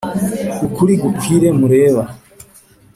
[0.65, 2.03] ukuri gukwire mureba